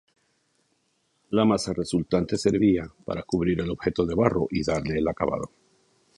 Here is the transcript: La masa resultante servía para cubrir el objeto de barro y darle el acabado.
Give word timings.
La 1.29 1.45
masa 1.45 1.73
resultante 1.73 2.35
servía 2.35 2.89
para 3.05 3.21
cubrir 3.21 3.61
el 3.61 3.69
objeto 3.69 4.03
de 4.03 4.15
barro 4.15 4.47
y 4.49 4.63
darle 4.65 4.97
el 4.97 5.07
acabado. 5.07 5.51